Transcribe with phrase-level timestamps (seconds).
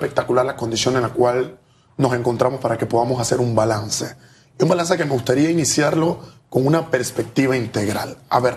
[0.00, 1.58] espectacular la condición en la cual
[1.98, 4.16] nos encontramos para que podamos hacer un balance.
[4.58, 8.16] Un balance que me gustaría iniciarlo con una perspectiva integral.
[8.30, 8.56] A ver,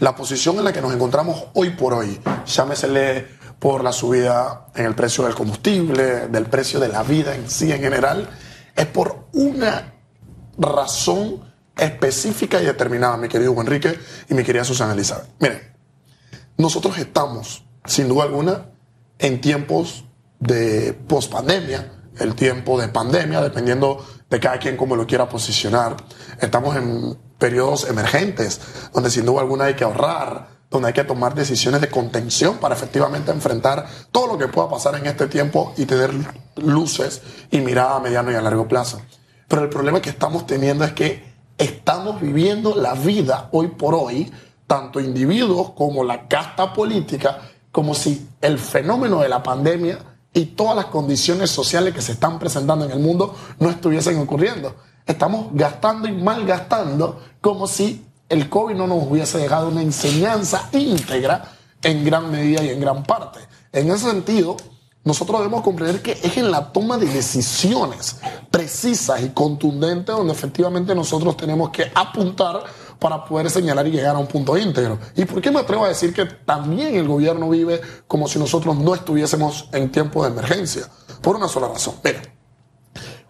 [0.00, 3.26] la posición en la que nos encontramos hoy por hoy, llámesele
[3.58, 7.70] por la subida en el precio del combustible, del precio de la vida en sí
[7.70, 8.28] en general,
[8.76, 9.92] es por una
[10.56, 13.98] razón específica y determinada, mi querido Enrique
[14.30, 15.28] y mi querida Susana Elizabeth.
[15.40, 15.60] Miren,
[16.56, 18.66] nosotros estamos, sin duda alguna,
[19.18, 20.04] en tiempos
[20.46, 25.96] de pospandemia, el tiempo de pandemia, dependiendo de cada quien cómo lo quiera posicionar.
[26.40, 28.60] Estamos en periodos emergentes,
[28.92, 32.74] donde sin duda alguna hay que ahorrar, donde hay que tomar decisiones de contención para
[32.74, 36.10] efectivamente enfrentar todo lo que pueda pasar en este tiempo y tener
[36.56, 39.00] luces y mirada a mediano y a largo plazo.
[39.48, 44.30] Pero el problema que estamos teniendo es que estamos viviendo la vida hoy por hoy,
[44.66, 47.38] tanto individuos como la casta política,
[47.70, 49.98] como si el fenómeno de la pandemia
[50.34, 54.74] y todas las condiciones sociales que se están presentando en el mundo no estuviesen ocurriendo.
[55.06, 61.52] Estamos gastando y malgastando como si el COVID no nos hubiese dejado una enseñanza íntegra
[61.82, 63.38] en gran medida y en gran parte.
[63.72, 64.56] En ese sentido,
[65.04, 68.16] nosotros debemos comprender que es en la toma de decisiones
[68.50, 72.64] precisas y contundentes donde efectivamente nosotros tenemos que apuntar
[73.04, 74.98] para poder señalar y llegar a un punto íntegro.
[75.14, 78.78] ¿Y por qué me atrevo a decir que también el gobierno vive como si nosotros
[78.78, 80.88] no estuviésemos en tiempo de emergencia?
[81.20, 81.96] Por una sola razón.
[82.02, 82.22] Mira,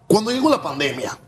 [0.07, 1.19] cuando llegó la pandemia,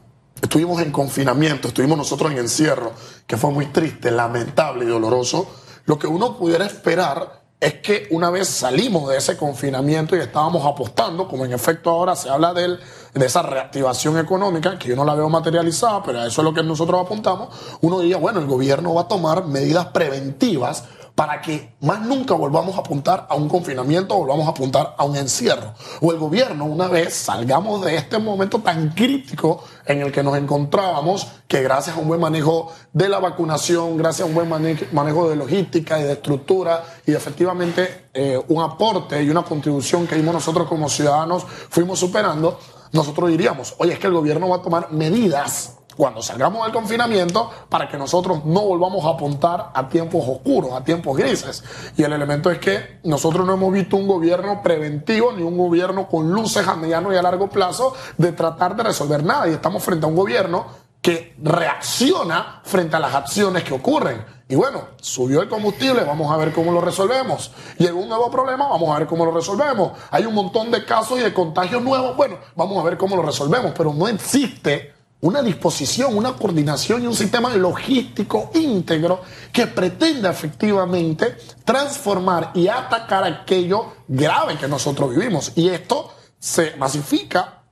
[0.42, 2.94] estuvimos en confinamiento, estuvimos nosotros en encierro,
[3.26, 5.52] que fue muy triste, lamentable y doloroso,
[5.84, 10.64] lo que uno pudiera esperar es que una vez salimos de ese confinamiento y estábamos
[10.66, 12.78] apostando, como en efecto ahora se habla de,
[13.14, 16.54] de esa reactivación económica, que yo no la veo materializada, pero a eso es lo
[16.54, 17.50] que nosotros apuntamos,
[17.82, 20.84] uno diría, bueno, el gobierno va a tomar medidas preventivas
[21.18, 25.16] para que más nunca volvamos a apuntar a un confinamiento volvamos a apuntar a un
[25.16, 25.74] encierro.
[26.00, 30.38] O el gobierno, una vez salgamos de este momento tan crítico en el que nos
[30.38, 34.48] encontrábamos, que gracias a un buen manejo de la vacunación, gracias a un buen
[34.92, 40.18] manejo de logística y de estructura y efectivamente eh, un aporte y una contribución que
[40.18, 42.60] dimos nosotros como ciudadanos fuimos superando,
[42.92, 47.50] nosotros diríamos, oye, es que el gobierno va a tomar medidas cuando salgamos del confinamiento
[47.68, 51.64] para que nosotros no volvamos a apuntar a tiempos oscuros, a tiempos grises.
[51.98, 56.08] Y el elemento es que nosotros no hemos visto un gobierno preventivo ni un gobierno
[56.08, 59.50] con luces a mediano y a largo plazo de tratar de resolver nada.
[59.50, 60.68] Y estamos frente a un gobierno
[61.02, 64.24] que reacciona frente a las acciones que ocurren.
[64.50, 67.52] Y bueno, subió el combustible, vamos a ver cómo lo resolvemos.
[67.78, 69.94] Llegó un nuevo problema, vamos a ver cómo lo resolvemos.
[70.12, 73.24] Hay un montón de casos y de contagios nuevos, bueno, vamos a ver cómo lo
[73.24, 73.74] resolvemos.
[73.76, 81.38] Pero no existe una disposición, una coordinación y un sistema logístico íntegro que pretenda efectivamente
[81.66, 85.54] transformar y atacar aquello grave que nosotros vivimos.
[85.56, 87.64] Y esto se masifica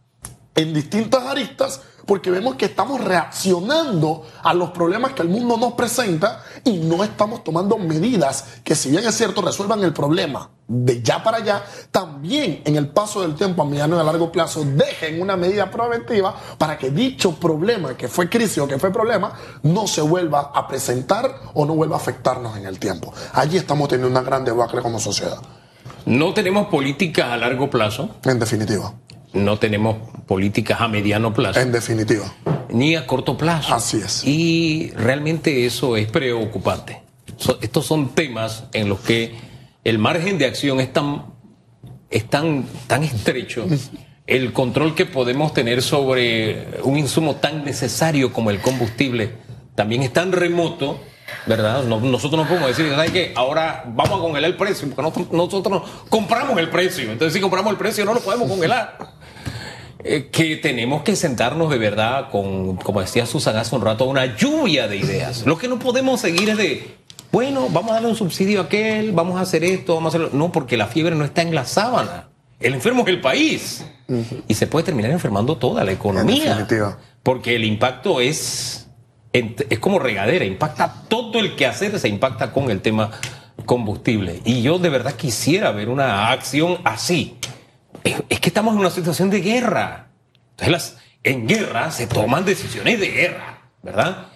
[0.55, 5.73] en distintas aristas porque vemos que estamos reaccionando a los problemas que el mundo nos
[5.73, 11.01] presenta y no estamos tomando medidas que si bien es cierto resuelvan el problema de
[11.01, 14.63] ya para allá, también en el paso del tiempo a mediano y a largo plazo
[14.65, 19.33] dejen una medida preventiva para que dicho problema que fue crisis o que fue problema
[19.63, 23.13] no se vuelva a presentar o no vuelva a afectarnos en el tiempo.
[23.33, 25.37] Allí estamos teniendo una gran debacle como sociedad.
[26.05, 28.09] No tenemos políticas a largo plazo.
[28.23, 28.93] En definitiva
[29.35, 31.59] no tenemos políticas a mediano plazo.
[31.59, 32.25] En definitiva.
[32.69, 33.73] Ni a corto plazo.
[33.73, 34.23] Así es.
[34.25, 37.03] Y realmente eso es preocupante.
[37.61, 39.35] estos son temas en los que
[39.83, 41.25] el margen de acción es tan,
[42.09, 43.67] es tan, tan estrecho.
[44.25, 49.33] El control que podemos tener sobre un insumo tan necesario como el combustible
[49.75, 50.99] también es tan remoto
[51.45, 51.83] ¿verdad?
[51.83, 53.33] nosotros no podemos decir, ¿sabes qué?
[53.35, 57.11] Ahora vamos a congelar el precio, porque nosotros, nosotros compramos el precio.
[57.11, 58.97] Entonces, si compramos el precio, no lo podemos congelar.
[60.07, 64.37] Eh, que tenemos que sentarnos de verdad con, como decía Susana hace un rato, una
[64.37, 65.47] lluvia de ideas.
[65.47, 66.95] Lo que no podemos seguir es de,
[67.31, 70.37] bueno, vamos a darle un subsidio a aquel, vamos a hacer esto, vamos a hacerlo.
[70.37, 72.27] No, porque la fiebre no está en la sábana.
[72.59, 73.83] El enfermo es el país.
[74.47, 76.67] Y se puede terminar enfermando toda la economía.
[77.23, 78.85] Porque el impacto es,
[79.33, 83.09] es como regadera, impacta todo el que hacer, se impacta con el tema
[83.65, 84.39] combustible.
[84.45, 87.39] Y yo de verdad quisiera ver una acción así
[88.03, 90.07] es, que estamos en una situación de guerra.
[90.57, 94.27] Entonces, en guerra se toman decisiones de guerra, ¿verdad?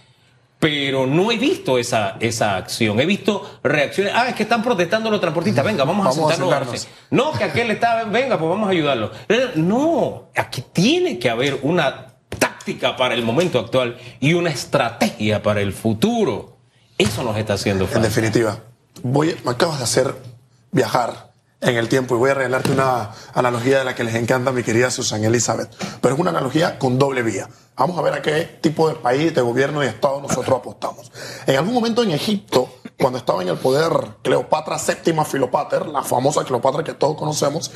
[0.59, 2.99] Pero no he visto esa, esa acción.
[2.99, 4.11] He visto reacciones.
[4.13, 5.63] Ah, es que están protestando los transportistas.
[5.63, 6.87] Venga, vamos, a sentarnos.
[7.11, 8.03] no, que aquel está.
[8.03, 9.11] Venga, pues vamos a ayudarlo.
[9.55, 12.07] No, aquí tiene que haber una
[12.37, 16.57] táctica para el momento actual y una estrategia para el futuro.
[16.97, 17.99] Eso nos está haciendo falta.
[17.99, 18.59] En definitiva,
[19.01, 20.13] voy, me acabas de hacer
[20.71, 21.28] viajar
[21.61, 22.15] en el tiempo.
[22.15, 25.69] Y voy a regalarte una analogía de la que les encanta mi querida Susan Elizabeth.
[26.01, 27.49] Pero es una analogía con doble vía.
[27.75, 31.11] Vamos a ver a qué tipo de país, de gobierno y Estado nosotros apostamos.
[31.47, 32.69] En algún momento en Egipto,
[32.99, 33.91] cuando estaba en el poder
[34.21, 37.71] Cleopatra VII Filopater, la famosa Cleopatra que todos conocemos,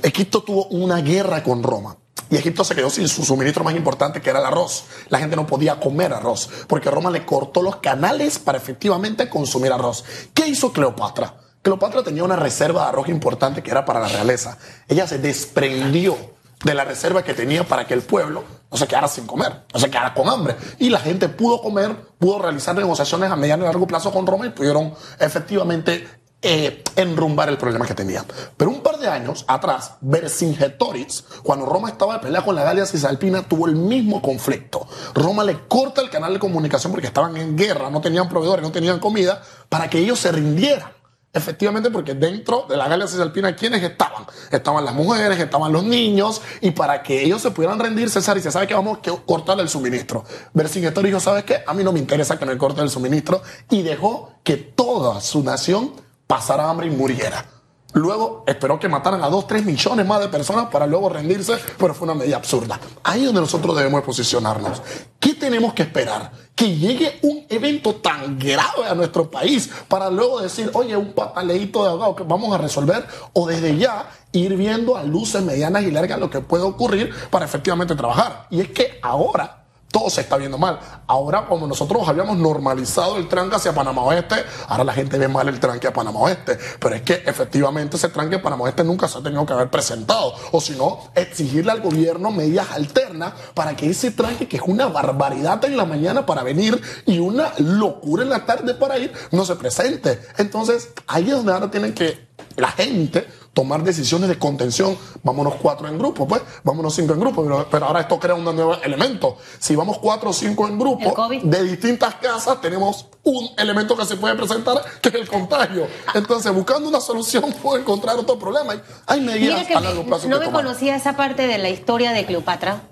[0.00, 1.96] Egipto tuvo una guerra con Roma.
[2.30, 4.84] Y Egipto se quedó sin su suministro más importante, que era el arroz.
[5.08, 9.72] La gente no podía comer arroz, porque Roma le cortó los canales para efectivamente consumir
[9.72, 10.04] arroz.
[10.34, 11.47] ¿Qué hizo Cleopatra?
[11.68, 14.56] Cleopatra tenía una reserva de arroz importante que era para la realeza.
[14.88, 16.16] Ella se desprendió
[16.64, 19.78] de la reserva que tenía para que el pueblo no se quedara sin comer, no
[19.78, 20.56] se quedara con hambre.
[20.78, 24.46] Y la gente pudo comer, pudo realizar negociaciones a mediano y largo plazo con Roma
[24.46, 26.08] y pudieron efectivamente
[26.40, 28.24] eh, enrumbar el problema que tenían.
[28.56, 32.86] Pero un par de años atrás, Vercingetorix, cuando Roma estaba de pelea con la Galia
[32.86, 34.86] Cisalpina, tuvo el mismo conflicto.
[35.14, 38.72] Roma le corta el canal de comunicación porque estaban en guerra, no tenían proveedores, no
[38.72, 40.97] tenían comida, para que ellos se rindieran.
[41.32, 44.24] Efectivamente, porque dentro de la Galia Cisalpina, ¿quiénes estaban?
[44.50, 48.50] Estaban las mujeres, estaban los niños, y para que ellos se pudieran rendir, César dice,
[48.50, 50.24] ¿sabe que vamos a cortar el suministro?
[50.54, 51.62] Vercingetorix dijo, ¿sabes qué?
[51.66, 55.42] A mí no me interesa que me corten el suministro, y dejó que toda su
[55.42, 55.92] nación
[56.26, 57.44] pasara hambre y muriera.
[57.92, 61.94] Luego esperó que mataran a 2, 3 millones más de personas para luego rendirse, pero
[61.94, 62.78] fue una medida absurda.
[63.02, 64.82] Ahí es donde nosotros debemos posicionarnos.
[65.18, 66.30] ¿Qué tenemos que esperar?
[66.58, 71.84] Que llegue un evento tan grave a nuestro país para luego decir, oye, un pataleito
[71.84, 75.92] de ahogado que vamos a resolver, o desde ya ir viendo a luces medianas y
[75.92, 78.48] largas lo que puede ocurrir para efectivamente trabajar.
[78.50, 79.57] Y es que ahora
[79.90, 80.78] todo se está viendo mal.
[81.06, 84.36] Ahora, como nosotros habíamos normalizado el tranque hacia Panamá Oeste,
[84.68, 86.58] ahora la gente ve mal el tranque a Panamá Oeste.
[86.78, 89.70] Pero es que efectivamente ese tranque a Panamá Oeste nunca se ha tenido que haber
[89.70, 90.34] presentado.
[90.52, 94.86] O si no, exigirle al gobierno medidas alternas para que ese tranque, que es una
[94.86, 99.44] barbaridad en la mañana para venir y una locura en la tarde para ir, no
[99.44, 100.20] se presente.
[100.36, 103.26] Entonces, ahí es donde ahora tienen que la gente
[103.58, 104.96] tomar decisiones de contención.
[105.24, 107.66] Vámonos cuatro en grupo, pues, vámonos cinco en grupo.
[107.68, 109.36] Pero, ahora esto crea un nuevo elemento.
[109.58, 114.14] Si vamos cuatro o cinco en grupo, de distintas casas, tenemos un elemento que se
[114.14, 115.88] puede presentar, que es el contagio.
[116.14, 118.80] Entonces, buscando una solución, puedo encontrar otro problema.
[119.06, 120.28] Hay medidas a largo plazo.
[120.28, 122.82] No me conocía esa parte de la historia de Cleopatra.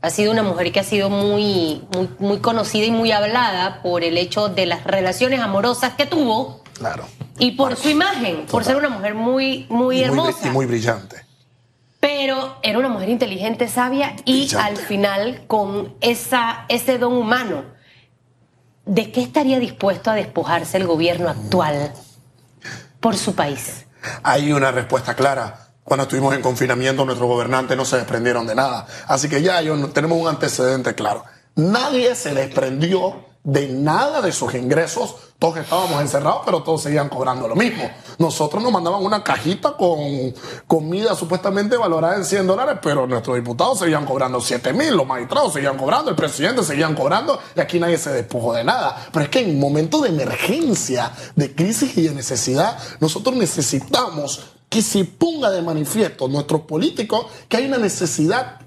[0.00, 4.02] Ha sido una mujer que ha sido muy, muy, muy conocida y muy hablada por
[4.02, 6.62] el hecho de las relaciones amorosas que tuvo.
[6.78, 7.06] Claro
[7.38, 10.48] y por su imagen, por ser una mujer muy, muy hermosa.
[10.48, 11.24] y muy brillante.
[12.00, 17.64] Pero era una mujer inteligente, sabia y al final con esa, ese don humano.
[18.84, 21.92] ¿De qué estaría dispuesto a despojarse el gobierno actual
[23.00, 23.86] por su país?
[24.22, 25.62] Hay una respuesta clara.
[25.82, 28.86] Cuando estuvimos en confinamiento, nuestros gobernantes no se desprendieron de nada.
[29.08, 29.60] Así que ya
[29.92, 31.24] tenemos un antecedente claro.
[31.56, 35.14] Nadie se desprendió de nada de sus ingresos.
[35.38, 37.88] Todos estábamos encerrados, pero todos seguían cobrando lo mismo.
[38.18, 40.34] Nosotros nos mandaban una cajita con
[40.66, 45.52] comida supuestamente valorada en 100 dólares, pero nuestros diputados seguían cobrando 7 mil, los magistrados
[45.52, 48.96] seguían cobrando, el presidente seguían cobrando y aquí nadie se despojó de nada.
[49.12, 54.82] Pero es que en momentos de emergencia, de crisis y de necesidad, nosotros necesitamos que
[54.82, 58.65] se ponga de manifiesto nuestros políticos que hay una necesidad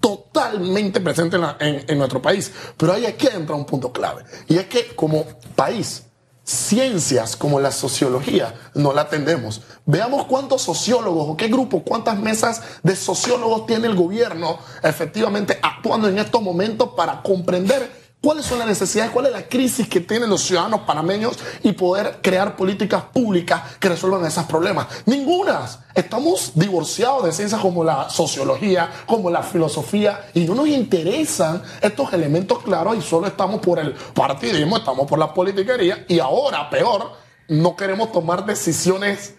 [0.00, 2.52] totalmente presente en, nuestro país.
[2.76, 4.24] Pero ahí aquí entra un punto clave.
[4.48, 5.24] Y es que como
[5.54, 6.04] país,
[6.42, 9.62] ciencias como la sociología no la atendemos.
[9.86, 16.08] Veamos cuántos sociólogos o qué grupo, cuántas mesas de sociólogos tiene el gobierno efectivamente actuando
[16.08, 20.28] en estos momentos para comprender cuáles son las necesidades, cuál es la crisis que tienen
[20.28, 24.86] los ciudadanos panameños y poder crear políticas públicas que resuelvan esos problemas.
[25.06, 25.80] Ningunas.
[25.94, 32.12] Estamos divorciados de ciencias como la sociología, como la filosofía, y no nos interesan estos
[32.12, 37.12] elementos claros y solo estamos por el partidismo, estamos por la politiquería y ahora, peor,
[37.48, 39.34] no queremos tomar decisiones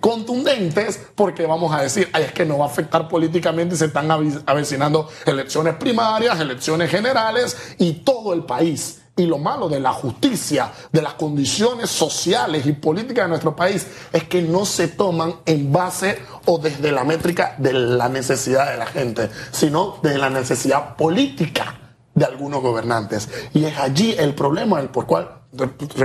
[0.00, 4.10] contundentes porque vamos a decir, Ay, es que no va a afectar políticamente, se están
[4.10, 9.00] avecinando elecciones primarias, elecciones generales y todo el país.
[9.16, 13.86] Y lo malo de la justicia, de las condiciones sociales y políticas de nuestro país,
[14.12, 18.76] es que no se toman en base o desde la métrica de la necesidad de
[18.76, 21.78] la gente, sino desde la necesidad política
[22.12, 23.28] de algunos gobernantes.
[23.52, 25.43] Y es allí el problema por cual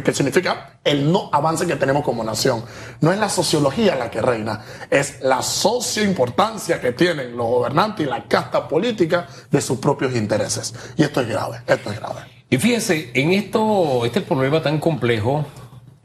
[0.03, 2.63] que significa el no avance que tenemos como nación.
[3.01, 8.09] No es la sociología la que reina, es la socioimportancia que tienen los gobernantes y
[8.09, 10.73] la casta política de sus propios intereses.
[10.97, 12.21] Y esto es grave, esto es grave.
[12.49, 15.45] Y fíjense, en esto, este problema tan complejo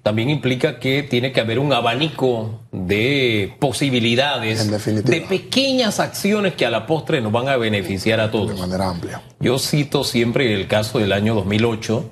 [0.04, 4.70] también implica que tiene que haber un abanico de posibilidades,
[5.02, 8.50] de pequeñas acciones que a la postre nos van a beneficiar a todos.
[8.50, 9.22] De manera amplia.
[9.40, 12.10] Yo cito siempre el caso del año 2008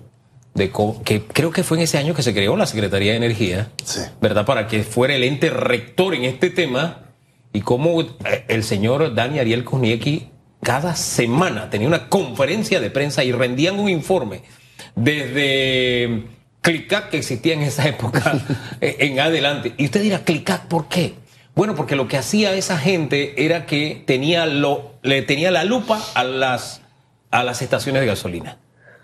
[0.54, 0.70] de
[1.04, 3.70] que creo que fue en ese año que se creó la Secretaría de Energía,
[4.20, 4.44] ¿verdad?
[4.44, 7.12] Para que fuera el ente rector en este tema
[7.52, 10.28] y cómo eh, el señor Dani Ariel Koniecki
[10.62, 14.42] cada semana tenía una conferencia de prensa y rendían un informe
[14.94, 16.24] desde
[16.60, 18.38] Clicac que existía en esa época
[18.80, 19.74] en adelante.
[19.78, 21.14] Y usted dirá, Clicac, ¿por qué?
[21.54, 26.00] Bueno, porque lo que hacía esa gente era que tenía lo, le tenía la lupa
[26.14, 26.80] a las,
[27.30, 28.58] a las estaciones de gasolina.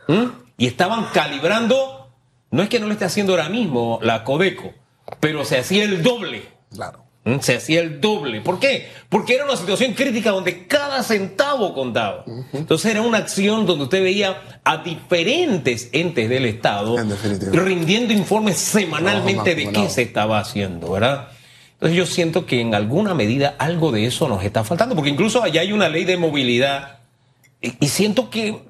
[0.07, 0.48] ¿Mm?
[0.59, 2.11] Y estaban calibrando,
[2.51, 4.75] no es que no lo esté haciendo ahora mismo la Codeco,
[5.21, 6.43] pero se hacía el doble.
[6.75, 7.05] Claro.
[7.25, 7.39] ¿Mm?
[7.41, 8.41] Se hacía el doble.
[8.41, 8.89] ¿Por qué?
[9.09, 12.25] Porque era una situación crítica donde cada centavo contaba.
[12.53, 16.97] Entonces era una acción donde usted veía a diferentes entes del Estado
[17.53, 21.29] rindiendo informes semanalmente de qué se estaba haciendo, ¿verdad?
[21.75, 25.41] Entonces yo siento que en alguna medida algo de eso nos está faltando, porque incluso
[25.41, 26.99] allá hay una ley de movilidad
[27.61, 28.68] y siento que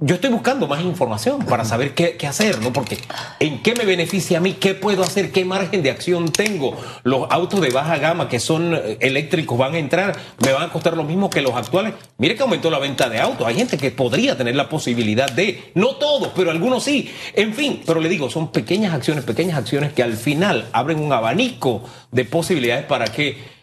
[0.00, 2.72] yo, estoy buscando más información para saber qué, hacer, ¿no?
[2.72, 2.98] Porque
[3.40, 6.76] en qué me beneficia a mí, qué puedo hacer, qué margen de acción tengo.
[7.02, 10.72] Los autos de baja gama que son eh, eléctricos van a entrar, me van a
[10.72, 11.92] costar lo mismo que los actuales.
[12.16, 13.46] Mire que aumentó la venta de autos.
[13.46, 17.12] Hay gente que podría tener la posibilidad de, no todos, pero algunos sí.
[17.34, 21.12] En fin, pero le digo, son pequeñas acciones, pequeñas acciones que al final abren un
[21.12, 23.53] abanico de posibilidades para que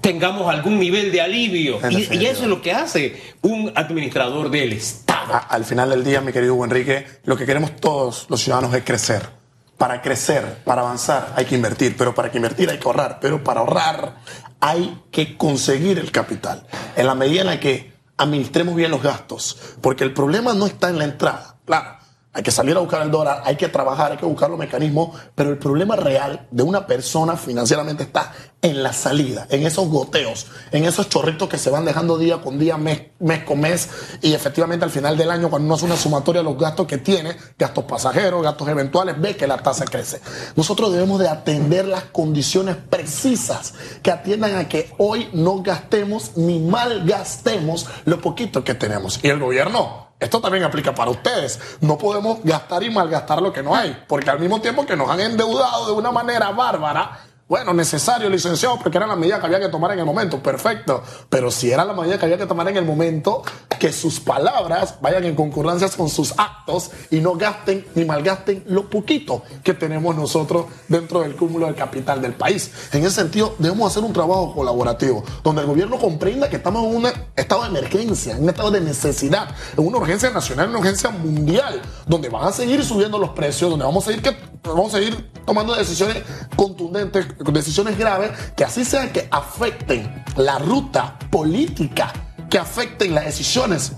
[0.00, 1.78] tengamos algún nivel de alivio.
[1.90, 5.40] Y, eso es lo que hace un administrador del Estado.
[5.48, 9.40] al final del día, mi querido Enrique, lo que queremos todos los ciudadanos es crecer.
[9.76, 13.42] Para crecer, para avanzar, hay que invertir, pero para que invertir hay que ahorrar, pero
[13.42, 14.16] para ahorrar
[14.60, 16.66] hay que conseguir el capital.
[16.96, 20.90] En la medida en la que administremos bien los gastos, porque el problema no está
[20.90, 21.56] en la entrada.
[21.64, 21.99] Claro,
[22.32, 25.18] hay que salir a buscar el dólar, hay que trabajar, hay que buscar los mecanismos,
[25.34, 28.32] pero el problema real de una persona financieramente está
[28.62, 32.56] en la salida, en esos goteos, en esos chorritos que se van dejando día con
[32.56, 33.08] día, mes,
[33.44, 33.88] con mes,
[34.22, 36.98] y efectivamente al final del año, cuando uno hace una sumatoria de los gastos que
[36.98, 40.20] tiene, gastos pasajeros, gastos eventuales, ve que la tasa crece.
[40.54, 46.60] Nosotros debemos de atender las condiciones precisas que atiendan a que hoy no gastemos ni
[46.60, 49.18] malgastemos lo poquito que tenemos.
[49.24, 51.58] Y el gobierno esto también aplica para ustedes.
[51.80, 55.08] No podemos gastar y malgastar lo que no hay, porque al mismo tiempo que nos
[55.08, 57.18] han endeudado de una manera bárbara,
[57.50, 61.02] bueno, necesario, licenciado, porque era la medida que había que tomar en el momento, perfecto.
[61.28, 63.42] Pero si era la medida que había que tomar en el momento,
[63.80, 68.88] que sus palabras vayan en concurrencia con sus actos y no gasten ni malgasten lo
[68.88, 72.70] poquito que tenemos nosotros dentro del cúmulo del capital del país.
[72.92, 76.94] En ese sentido, debemos hacer un trabajo colaborativo, donde el gobierno comprenda que estamos en
[76.94, 80.78] un estado de emergencia, en un estado de necesidad, en una urgencia nacional, en una
[80.78, 84.94] urgencia mundial, donde van a seguir subiendo los precios, donde vamos a seguir, que, vamos
[84.94, 86.18] a seguir tomando decisiones
[86.54, 92.12] contundentes decisiones graves que así sea que afecten la ruta política,
[92.48, 93.94] que afecten las decisiones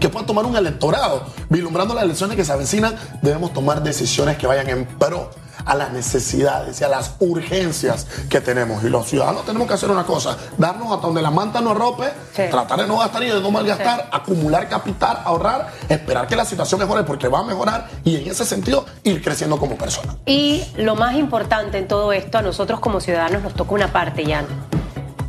[0.00, 1.24] que pueda tomar un electorado.
[1.50, 5.30] Vislumbrando las elecciones que se avecinan, debemos tomar decisiones que vayan en pro
[5.64, 8.82] a las necesidades y a las urgencias que tenemos.
[8.84, 12.10] Y los ciudadanos tenemos que hacer una cosa, darnos hasta donde la manta nos rope,
[12.34, 16.80] tratar de no gastar y de no malgastar, acumular capital, ahorrar, esperar que la situación
[16.80, 20.16] mejore porque va a mejorar y en ese sentido ir creciendo como persona.
[20.26, 24.24] Y lo más importante en todo esto, a nosotros como ciudadanos nos toca una parte,
[24.24, 24.44] ya.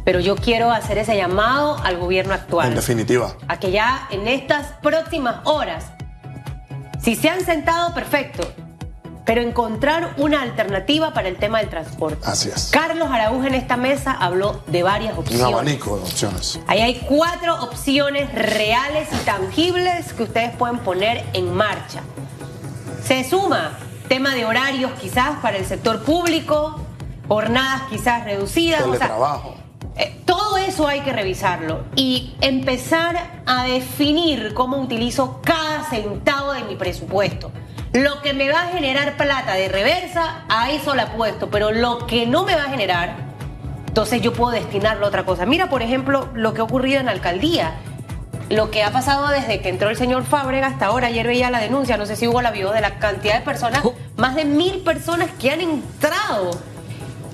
[0.05, 2.69] Pero yo quiero hacer ese llamado al gobierno actual.
[2.69, 3.36] En definitiva.
[3.48, 5.86] A que ya en estas próximas horas,
[7.00, 8.48] si se han sentado, perfecto
[9.29, 12.17] pero encontrar una alternativa para el tema del transporte.
[12.27, 12.71] Así es.
[12.71, 15.45] Carlos Araújo en esta mesa habló de varias opciones.
[15.45, 16.59] Un abanico de opciones.
[16.65, 22.01] Ahí hay cuatro opciones reales y tangibles que ustedes pueden poner en marcha.
[23.05, 26.79] Se suma tema de horarios quizás para el sector público,
[27.27, 28.81] jornadas quizás reducidas.
[28.81, 29.53] Teletrabajo.
[29.95, 36.63] Eh, todo eso hay que revisarlo y empezar a definir cómo utilizo cada centavo de
[36.63, 37.51] mi presupuesto.
[37.93, 42.05] Lo que me va a generar plata de reversa, a eso la apuesto, pero lo
[42.05, 43.15] que no me va a generar,
[43.88, 45.46] entonces yo puedo destinarlo a otra cosa.
[45.48, 47.74] Mira, por ejemplo, lo que ha ocurrido en la alcaldía.
[48.50, 51.60] Lo que ha pasado desde que entró el señor Fábrega hasta ahora, ayer veía la
[51.60, 53.93] denuncia, no sé si hubo la vio de la cantidad de personas, oh.
[54.17, 56.51] más de mil personas que han entrado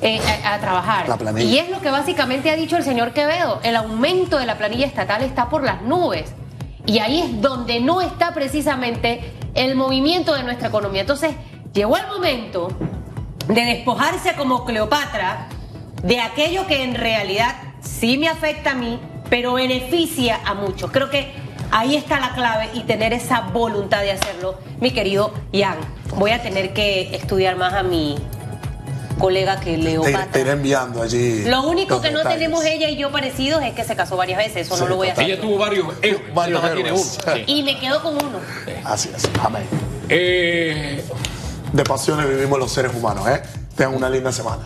[0.01, 1.07] eh, a, trabajar.
[1.37, 4.85] Y es lo que básicamente ha dicho el señor Quevedo, el aumento de la planilla
[4.85, 6.33] estatal está por las nubes.
[6.85, 11.01] Y ahí es donde no está precisamente el movimiento de nuestra economía.
[11.01, 11.35] Entonces,
[11.73, 12.67] llegó el momento
[13.47, 15.47] de despojarse como Cleopatra
[16.03, 20.91] de aquello que en realidad sí me afecta a mí, pero beneficia a muchos.
[20.91, 21.33] Creo que
[21.71, 25.77] ahí está la clave y tener esa voluntad de hacerlo, mi querido Ian.
[26.15, 28.15] Voy a tener que estudiar más a mi
[29.17, 30.27] colega que Leopatra.
[30.31, 31.43] Te, iré enviando allí.
[31.45, 34.67] Lo único que no tenemos ella y yo parecidos es que se casó varias veces.
[34.67, 35.25] Eso no lo voy a hacer.
[35.25, 35.87] Ella tuvo varios,
[36.33, 37.03] varios tiene uno.
[37.47, 38.39] Y me quedo con uno.
[38.83, 39.27] Así es.
[39.43, 39.63] Amén.
[40.09, 41.03] Eh,
[41.73, 43.41] De pasiones vivimos los seres humanos, ¿eh?
[43.75, 44.61] Tengan una linda semana.